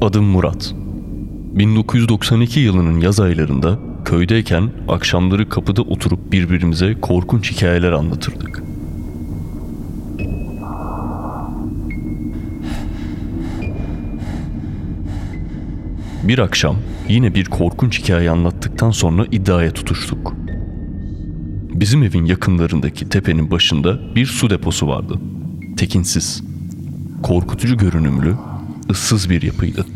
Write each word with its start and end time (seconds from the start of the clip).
Adım 0.00 0.24
Murat. 0.24 0.74
1992 1.54 2.60
yılının 2.60 3.00
yaz 3.00 3.20
aylarında 3.20 3.78
köydeyken 4.04 4.70
akşamları 4.88 5.48
kapıda 5.48 5.82
oturup 5.82 6.32
birbirimize 6.32 7.00
korkunç 7.00 7.52
hikayeler 7.52 7.92
anlatırdık. 7.92 8.62
Bir 16.22 16.38
akşam 16.38 16.76
yine 17.08 17.34
bir 17.34 17.44
korkunç 17.44 18.02
hikaye 18.02 18.30
anlattıktan 18.30 18.90
sonra 18.90 19.26
iddiaya 19.30 19.72
tutuştuk. 19.72 20.34
Bizim 21.74 22.02
evin 22.02 22.24
yakınlarındaki 22.24 23.08
tepenin 23.08 23.50
başında 23.50 24.14
bir 24.14 24.26
su 24.26 24.50
deposu 24.50 24.88
vardı. 24.88 25.14
Tekinsiz, 25.76 26.44
korkutucu 27.22 27.76
görünümlü, 27.76 28.34
ıssız 28.90 29.30
bir 29.30 29.42
yapıydı. 29.42 29.86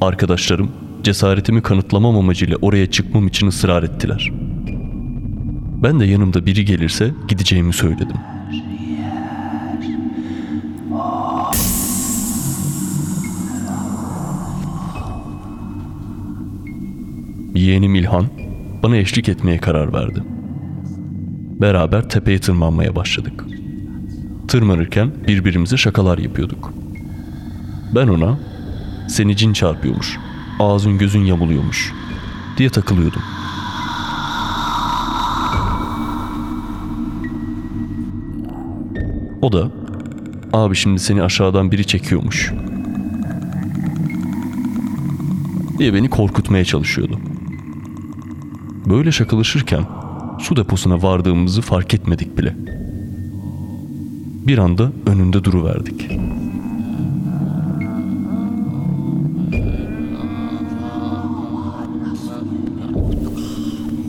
Arkadaşlarım 0.00 0.70
cesaretimi 1.02 1.62
kanıtlamam 1.62 2.16
amacıyla 2.16 2.56
oraya 2.62 2.90
çıkmam 2.90 3.26
için 3.26 3.46
ısrar 3.46 3.82
ettiler. 3.82 4.32
Ben 5.82 6.00
de 6.00 6.04
yanımda 6.04 6.46
biri 6.46 6.64
gelirse 6.64 7.10
gideceğimi 7.28 7.72
söyledim. 7.72 8.16
Yeğenim 17.54 17.94
İlhan 17.94 18.26
bana 18.82 18.96
eşlik 18.96 19.28
etmeye 19.28 19.58
karar 19.58 19.92
verdi. 19.92 20.22
Beraber 21.62 22.08
tepeye 22.08 22.38
tırmanmaya 22.38 22.96
başladık. 22.96 23.44
Tırmanırken 24.48 25.10
birbirimize 25.28 25.76
şakalar 25.76 26.18
yapıyorduk. 26.18 26.72
Ben 27.94 28.08
ona 28.08 28.38
seni 29.08 29.36
cin 29.36 29.52
çarpıyormuş, 29.52 30.18
ağzın 30.58 30.98
gözün 30.98 31.24
yamuluyormuş 31.24 31.92
diye 32.58 32.70
takılıyordum. 32.70 33.22
O 39.42 39.52
da 39.52 39.70
abi 40.52 40.76
şimdi 40.76 41.00
seni 41.00 41.22
aşağıdan 41.22 41.72
biri 41.72 41.86
çekiyormuş 41.86 42.52
diye 45.78 45.94
beni 45.94 46.10
korkutmaya 46.10 46.64
çalışıyordu. 46.64 47.18
Böyle 48.86 49.12
şakalaşırken 49.12 50.01
su 50.42 50.56
deposuna 50.56 51.02
vardığımızı 51.02 51.62
fark 51.62 51.94
etmedik 51.94 52.38
bile. 52.38 52.54
Bir 54.46 54.58
anda 54.58 54.92
önünde 55.06 55.44
duruverdik. 55.44 56.10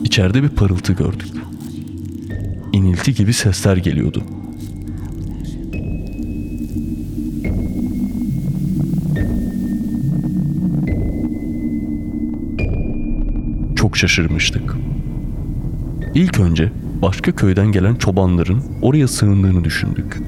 İçeride 0.04 0.42
bir 0.42 0.48
parıltı 0.48 0.92
gördük. 0.92 1.28
İnilti 2.72 3.14
gibi 3.14 3.32
sesler 3.32 3.76
geliyordu. 3.76 4.22
Çok 13.76 13.96
şaşırmıştık. 13.96 14.76
İlk 16.14 16.40
önce 16.40 16.72
başka 17.02 17.32
köyden 17.32 17.72
gelen 17.72 17.94
çobanların 17.94 18.62
oraya 18.82 19.08
sığındığını 19.08 19.64
düşündük. 19.64 20.22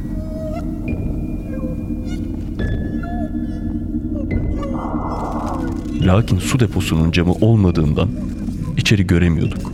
Lakin 6.00 6.38
su 6.38 6.60
deposunun 6.60 7.10
camı 7.10 7.32
olmadığından 7.32 8.08
içeri 8.76 9.06
göremiyorduk. 9.06 9.72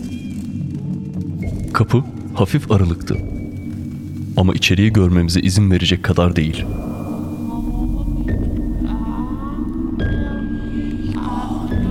Kapı 1.72 2.04
hafif 2.34 2.72
aralıktı. 2.72 3.16
Ama 4.36 4.54
içeriği 4.54 4.92
görmemize 4.92 5.40
izin 5.40 5.70
verecek 5.70 6.02
kadar 6.02 6.36
değil. 6.36 6.64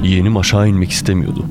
Yeğenim 0.04 0.38
aşağı 0.38 0.70
inmek 0.70 0.92
istemiyordu. 0.92 1.46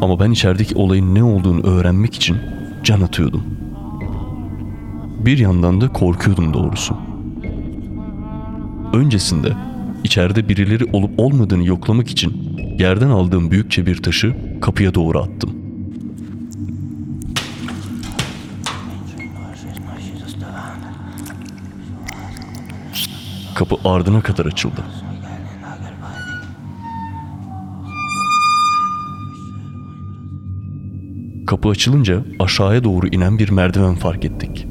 Ama 0.00 0.20
ben 0.20 0.30
içerideki 0.30 0.74
olayın 0.74 1.14
ne 1.14 1.22
olduğunu 1.22 1.66
öğrenmek 1.66 2.14
için 2.14 2.36
can 2.84 3.00
atıyordum. 3.00 3.42
Bir 5.24 5.38
yandan 5.38 5.80
da 5.80 5.92
korkuyordum 5.92 6.54
doğrusu. 6.54 6.96
Öncesinde 8.92 9.52
içeride 10.04 10.48
birileri 10.48 10.84
olup 10.92 11.20
olmadığını 11.20 11.64
yoklamak 11.66 12.08
için 12.08 12.56
yerden 12.78 13.08
aldığım 13.08 13.50
büyükçe 13.50 13.86
bir 13.86 14.02
taşı 14.02 14.36
kapıya 14.60 14.94
doğru 14.94 15.18
attım. 15.18 15.50
Kapı 23.54 23.76
ardına 23.84 24.20
kadar 24.20 24.46
açıldı. 24.46 24.84
Kapı 31.46 31.68
açılınca 31.68 32.24
aşağıya 32.38 32.84
doğru 32.84 33.06
inen 33.06 33.38
bir 33.38 33.50
merdiven 33.50 33.94
fark 33.94 34.24
ettik. 34.24 34.66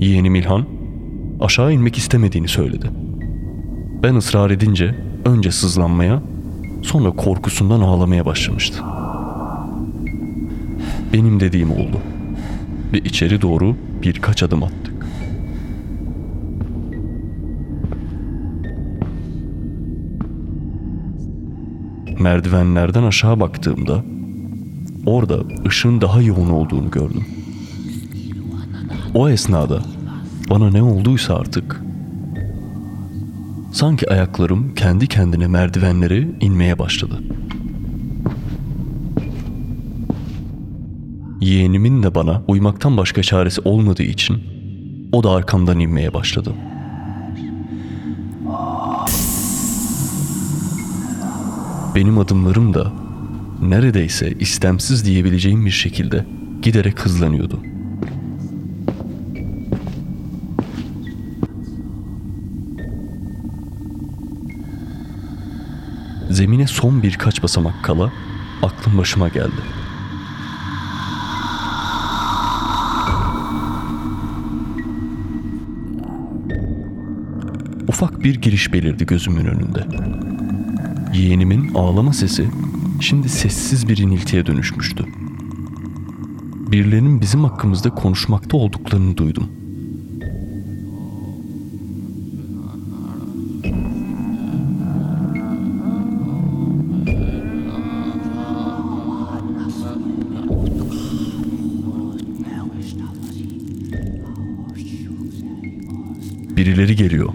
Yeğenim 0.00 0.34
İlhan 0.34 0.64
aşağı 1.40 1.72
inmek 1.72 1.98
istemediğini 1.98 2.48
söyledi. 2.48 2.90
Ben 4.02 4.14
ısrar 4.14 4.50
edince 4.50 4.94
önce 5.24 5.52
sızlanmaya 5.52 6.22
sonra 6.82 7.10
korkusundan 7.10 7.80
ağlamaya 7.80 8.26
başlamıştı. 8.26 8.82
Benim 11.12 11.40
dediğim 11.40 11.70
oldu 11.70 12.00
ve 12.92 12.98
içeri 12.98 13.42
doğru 13.42 13.76
birkaç 14.02 14.42
adım 14.42 14.62
attık. 14.62 15.06
Merdivenlerden 22.20 23.02
aşağı 23.02 23.40
baktığımda 23.40 24.04
orada 25.08 25.38
ışığın 25.66 26.00
daha 26.00 26.22
yoğun 26.22 26.50
olduğunu 26.50 26.90
gördüm. 26.90 27.24
O 29.14 29.28
esnada 29.28 29.82
bana 30.50 30.70
ne 30.70 30.82
olduysa 30.82 31.34
artık 31.34 31.82
sanki 33.72 34.10
ayaklarım 34.10 34.74
kendi 34.74 35.06
kendine 35.06 35.46
merdivenleri 35.46 36.36
inmeye 36.40 36.78
başladı. 36.78 37.22
Yeğenimin 41.40 42.02
de 42.02 42.14
bana 42.14 42.42
uymaktan 42.48 42.96
başka 42.96 43.22
çaresi 43.22 43.60
olmadığı 43.60 44.02
için 44.02 44.42
o 45.12 45.22
da 45.22 45.30
arkamdan 45.30 45.78
inmeye 45.78 46.14
başladı. 46.14 46.54
Benim 51.94 52.18
adımlarım 52.18 52.74
da 52.74 53.07
neredeyse 53.62 54.32
istemsiz 54.40 55.04
diyebileceğim 55.04 55.66
bir 55.66 55.70
şekilde 55.70 56.26
giderek 56.62 57.00
hızlanıyordu. 57.00 57.62
Zemine 66.30 66.66
son 66.66 67.02
birkaç 67.02 67.42
basamak 67.42 67.84
kala 67.84 68.12
aklım 68.62 68.98
başıma 68.98 69.28
geldi. 69.28 69.62
Ufak 77.88 78.24
bir 78.24 78.34
giriş 78.34 78.72
belirdi 78.72 79.06
gözümün 79.06 79.44
önünde. 79.44 79.86
Yeğenimin 81.14 81.74
ağlama 81.74 82.12
sesi 82.12 82.48
şimdi 83.00 83.28
sessiz 83.28 83.88
bir 83.88 83.98
iniltiye 83.98 84.46
dönüşmüştü. 84.46 85.06
Birilerinin 86.70 87.20
bizim 87.20 87.44
hakkımızda 87.44 87.90
konuşmakta 87.90 88.56
olduklarını 88.56 89.16
duydum. 89.16 89.44
Birileri 106.56 106.96
geliyor 106.96 107.34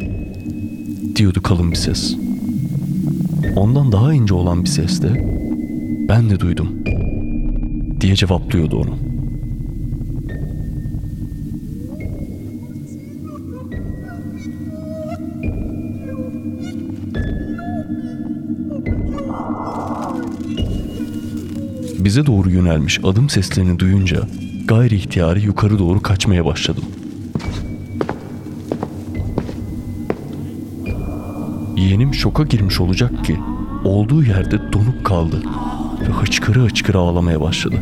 diyordu 1.16 1.42
kalın 1.42 1.72
bir 1.72 1.76
ses. 1.76 2.16
Ondan 3.56 3.92
daha 3.92 4.14
ince 4.14 4.34
olan 4.34 4.64
bir 4.64 4.70
ses 4.70 5.02
de 5.02 5.43
ben 6.10 6.30
de 6.30 6.40
duydum 6.40 6.84
diye 8.02 8.16
cevaplıyordu 8.16 8.78
onu. 8.78 8.98
Bize 22.00 22.26
doğru 22.26 22.50
yönelmiş 22.50 23.00
adım 23.04 23.30
seslerini 23.30 23.80
duyunca 23.80 24.22
gayri 24.68 24.96
ihtiyari 24.96 25.42
yukarı 25.42 25.80
doğru 25.80 26.02
kaçmaya 26.02 26.46
başladım. 26.46 26.84
Yeğenim 31.78 32.14
şoka 32.14 32.44
girmiş 32.44 32.80
olacak 32.80 33.26
ki 33.26 33.40
olduğu 33.84 34.24
yerde 34.24 34.74
donup 34.74 35.06
kaldı 35.06 35.44
ve 36.08 36.14
hıçkırı 36.14 36.60
hıçkırı 36.60 36.98
ağlamaya 36.98 37.42
başladı. 37.42 37.82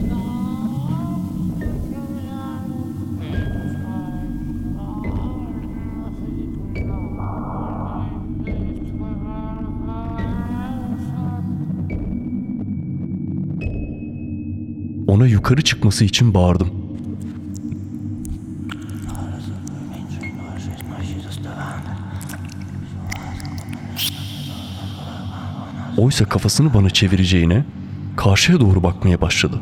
Ona 15.08 15.28
yukarı 15.28 15.62
çıkması 15.62 16.06
için 16.06 16.34
bağırdım. 16.34 16.72
Oysa 25.98 26.26
kafasını 26.26 26.74
bana 26.74 26.90
çevireceğine 26.90 27.64
karşıya 28.24 28.60
doğru 28.60 28.84
bakmaya 28.84 29.22
başladı. 29.22 29.60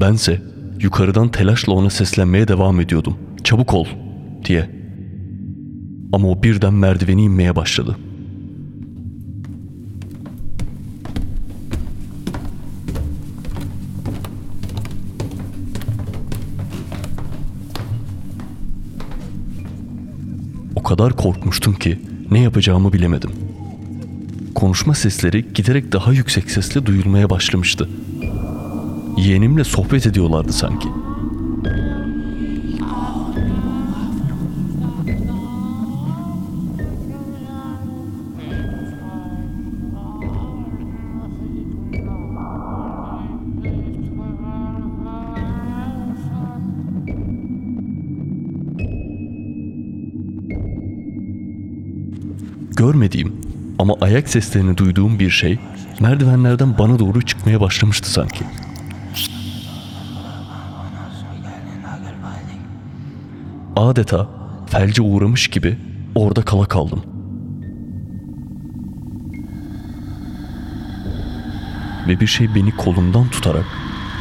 Bense 0.00 0.42
yukarıdan 0.80 1.28
telaşla 1.28 1.72
ona 1.72 1.90
seslenmeye 1.90 2.48
devam 2.48 2.80
ediyordum. 2.80 3.16
Çabuk 3.44 3.74
ol 3.74 3.86
diye. 4.44 4.70
Ama 6.12 6.28
o 6.28 6.42
birden 6.42 6.74
merdiveni 6.74 7.22
inmeye 7.22 7.56
başladı. 7.56 7.96
O 20.76 20.82
kadar 20.82 21.12
korkmuştum 21.12 21.74
ki 21.74 21.98
ne 22.30 22.40
yapacağımı 22.40 22.92
bilemedim. 22.92 23.41
Konuşma 24.62 24.94
sesleri 24.94 25.52
giderek 25.54 25.92
daha 25.92 26.12
yüksek 26.12 26.50
sesle 26.50 26.86
duyulmaya 26.86 27.30
başlamıştı. 27.30 27.88
Yeğenimle 29.16 29.64
sohbet 29.64 30.06
ediyorlardı 30.06 30.52
sanki. 30.52 30.88
Görmediğim 52.76 53.51
ama 53.78 53.94
ayak 54.00 54.28
seslerini 54.28 54.76
duyduğum 54.76 55.18
bir 55.18 55.30
şey 55.30 55.58
merdivenlerden 56.00 56.78
bana 56.78 56.98
doğru 56.98 57.22
çıkmaya 57.22 57.60
başlamıştı 57.60 58.10
sanki. 58.10 58.44
Adeta 63.76 64.28
felce 64.66 65.02
uğramış 65.02 65.48
gibi 65.48 65.78
orada 66.14 66.42
kala 66.42 66.64
kaldım. 66.64 67.02
Ve 72.08 72.20
bir 72.20 72.26
şey 72.26 72.54
beni 72.54 72.76
kolumdan 72.76 73.28
tutarak 73.28 73.66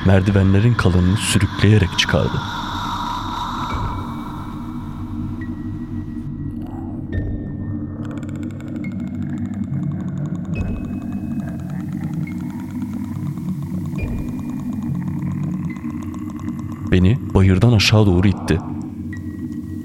merdivenlerin 0.05 0.73
kalınını 0.73 1.17
sürükleyerek 1.17 1.99
çıkardı. 1.99 2.60
Beni 16.91 17.17
bayırdan 17.33 17.73
aşağı 17.73 18.05
doğru 18.05 18.27
itti. 18.27 18.59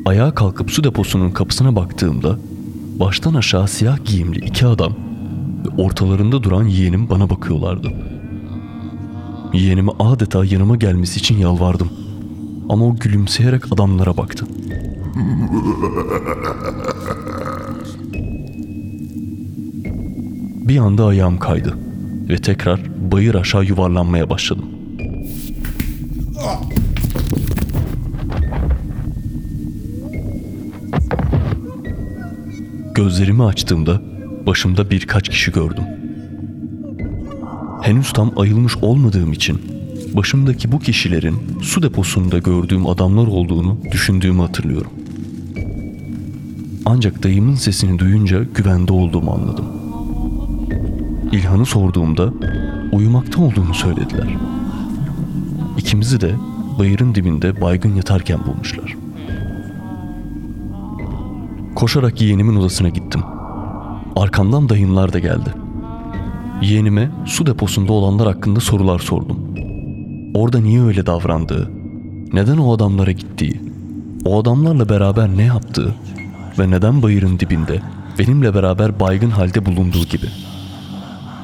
Ayağa 0.05 0.35
kalkıp 0.35 0.71
su 0.71 0.85
deposunun 0.85 1.31
kapısına 1.31 1.77
baktığımda 1.77 2.39
baştan 3.01 3.35
aşağı 3.35 3.69
siyah 3.69 4.05
giyimli 4.05 4.39
iki 4.39 4.67
adam 4.67 4.93
ve 5.65 5.83
ortalarında 5.83 6.43
duran 6.43 6.65
yeğenim 6.65 7.11
bana 7.11 7.31
bakıyorlardı. 7.31 7.93
Yeğenime 9.53 9.93
adeta 9.99 10.45
yanıma 10.45 10.77
gelmesi 10.77 11.19
için 11.19 11.39
yalvardım. 11.39 11.91
Ama 12.69 12.85
o 12.85 12.97
gülümseyerek 12.97 13.73
adamlara 13.73 14.17
baktı. 14.17 14.47
Bir 20.69 20.79
anda 20.79 21.07
ayağım 21.07 21.39
kaydı 21.39 21.79
ve 22.29 22.37
tekrar 22.37 22.81
bayır 23.13 23.35
aşağı 23.35 23.65
yuvarlanmaya 23.65 24.31
başladım. 24.31 24.76
Gözlerimi 32.97 33.45
açtığımda 33.45 34.01
başımda 34.47 34.91
birkaç 34.91 35.29
kişi 35.29 35.53
gördüm. 35.53 35.85
Henüz 37.83 38.13
tam 38.13 38.33
ayılmış 38.37 38.77
olmadığım 38.77 39.33
için 39.33 39.61
başımdaki 40.15 40.73
bu 40.73 40.79
kişilerin 40.79 41.37
su 41.63 41.83
deposunda 41.83 42.39
gördüğüm 42.39 42.87
adamlar 42.87 43.27
olduğunu 43.27 43.79
düşündüğümü 43.93 44.41
hatırlıyorum. 44.41 44.91
Ancak 46.85 47.23
dayımın 47.23 47.55
sesini 47.55 47.99
duyunca 47.99 48.43
güvende 48.55 48.93
olduğumu 48.93 49.33
anladım. 49.33 49.67
İlhan'ı 51.33 51.67
sorduğumda 51.67 52.33
uyumakta 52.93 53.43
olduğunu 53.43 53.75
söylediler. 53.75 54.37
İkimizi 55.79 56.21
de 56.21 56.35
bayırın 56.79 57.15
dibinde 57.15 57.61
baygın 57.61 57.95
yatarken 57.95 58.39
bulmuşlar. 58.47 59.06
Koşarak 61.77 62.21
yeğenimin 62.21 62.57
odasına 62.57 62.89
gittim. 62.89 63.23
Arkamdan 64.17 64.69
dayımlar 64.69 65.13
da 65.13 65.19
geldi. 65.19 65.55
Yeğenime 66.63 67.11
su 67.27 67.47
deposunda 67.47 67.93
olanlar 67.93 68.27
hakkında 68.27 68.61
sorular 68.61 68.99
sordum. 68.99 69.55
Orada 70.35 70.61
niye 70.61 70.83
öyle 70.83 71.07
davrandığı, 71.07 71.71
neden 72.33 72.57
o 72.57 72.73
adamlara 72.73 73.13
gittiği, 73.13 73.61
o 74.25 74.41
adamlarla 74.41 74.89
beraber 74.89 75.29
ne 75.29 75.43
yaptığı 75.43 75.95
ve 76.59 76.71
neden 76.71 77.03
bayırın 77.03 77.39
dibinde 77.39 77.83
benimle 78.19 78.55
beraber 78.55 79.01
baygın 79.01 79.31
halde 79.31 79.67
bulunduğu 79.67 80.05
gibi. 80.05 80.27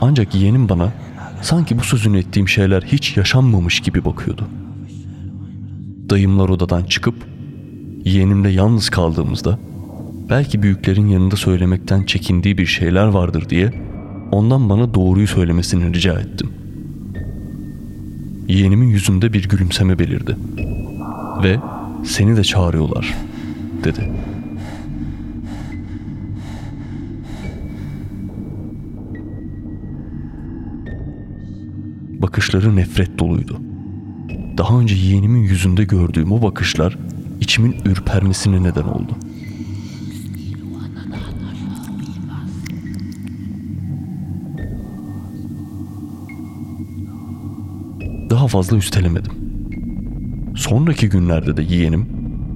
Ancak 0.00 0.34
yeğenim 0.34 0.68
bana 0.68 0.92
sanki 1.42 1.78
bu 1.78 1.82
sözünü 1.82 2.18
ettiğim 2.18 2.48
şeyler 2.48 2.82
hiç 2.82 3.16
yaşanmamış 3.16 3.80
gibi 3.80 4.04
bakıyordu. 4.04 4.46
Dayımlar 6.10 6.48
odadan 6.48 6.84
çıkıp 6.84 7.14
yeğenimle 8.04 8.50
yalnız 8.50 8.90
kaldığımızda 8.90 9.58
belki 10.32 10.62
büyüklerin 10.62 11.06
yanında 11.06 11.36
söylemekten 11.36 12.02
çekindiği 12.02 12.58
bir 12.58 12.66
şeyler 12.66 13.06
vardır 13.06 13.48
diye 13.48 13.72
ondan 14.30 14.68
bana 14.68 14.94
doğruyu 14.94 15.26
söylemesini 15.26 15.94
rica 15.94 16.20
ettim. 16.20 16.50
Yeğenimin 18.48 18.88
yüzünde 18.88 19.32
bir 19.32 19.48
gülümseme 19.48 19.98
belirdi. 19.98 20.36
Ve 21.42 21.58
seni 22.04 22.36
de 22.36 22.44
çağırıyorlar 22.44 23.14
dedi. 23.84 24.12
Bakışları 32.22 32.76
nefret 32.76 33.18
doluydu. 33.18 33.60
Daha 34.58 34.80
önce 34.80 34.94
yeğenimin 34.94 35.42
yüzünde 35.42 35.84
gördüğüm 35.84 36.32
o 36.32 36.42
bakışlar 36.42 36.98
içimin 37.40 37.76
ürpermesine 37.84 38.62
neden 38.62 38.84
oldu. 38.84 39.16
Daha 48.42 48.48
fazla 48.48 48.76
üstelemedim. 48.76 49.32
Sonraki 50.56 51.08
günlerde 51.08 51.56
de 51.56 51.62
yeğenim 51.62 52.06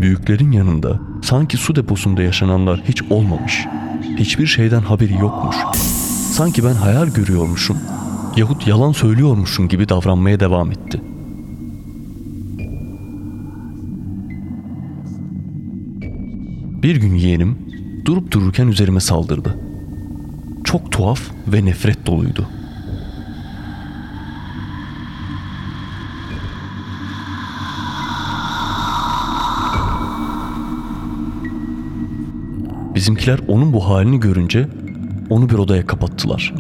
büyüklerin 0.01 0.53
yanında 0.53 1.01
sanki 1.23 1.57
su 1.57 1.77
deposunda 1.77 2.23
yaşananlar 2.23 2.83
hiç 2.89 3.03
olmamış, 3.03 3.67
hiçbir 4.17 4.47
şeyden 4.47 4.81
haberi 4.81 5.15
yokmuş. 5.15 5.57
Sanki 6.33 6.65
ben 6.65 6.75
hayal 6.75 7.09
görüyormuşum 7.09 7.79
yahut 8.37 8.67
yalan 8.67 8.93
söylüyormuşum 8.93 9.69
gibi 9.69 9.89
davranmaya 9.89 10.41
devam 10.41 10.71
etti. 10.73 11.01
Bir 16.83 16.97
gün 16.97 17.15
yeğenim 17.15 17.59
durup 18.05 18.33
dururken 18.33 18.69
üzerime 18.69 19.01
saldırdı. 19.01 19.59
Çok 20.65 20.93
tuhaf 20.93 21.21
ve 21.49 21.65
nefret 21.65 22.07
doluydu. 22.07 22.49
Bizimkiler 32.97 33.39
onun 33.49 33.73
bu 33.73 33.89
halini 33.89 34.21
görünce 34.21 34.69
onu 35.31 35.49
bir 35.49 35.55
odaya 35.55 35.87
kapattılar. 35.87 36.55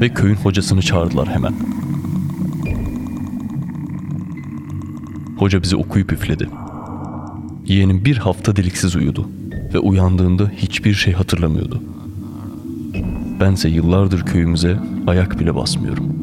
Ve 0.00 0.08
köyün 0.08 0.34
hocasını 0.34 0.82
çağırdılar 0.82 1.28
hemen. 1.28 1.54
Hoca 5.38 5.62
bizi 5.62 5.76
okuyup 5.76 6.12
üfledi. 6.12 6.48
Yeğenim 7.66 8.04
bir 8.04 8.16
hafta 8.16 8.56
deliksiz 8.56 8.96
uyudu 8.96 9.28
ve 9.74 9.78
uyandığında 9.78 10.50
hiçbir 10.56 10.94
şey 10.94 11.12
hatırlamıyordu. 11.12 11.82
Bense 13.40 13.68
yıllardır 13.68 14.26
köyümüze 14.26 14.78
ayak 15.06 15.40
bile 15.40 15.54
basmıyorum. 15.54 16.19